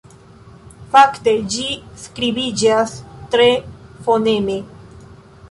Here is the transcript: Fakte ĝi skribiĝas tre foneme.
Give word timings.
Fakte 0.95 1.33
ĝi 1.55 1.65
skribiĝas 2.05 2.97
tre 3.37 3.47
foneme. 4.09 4.59